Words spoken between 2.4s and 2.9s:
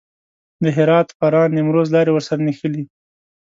نښلي.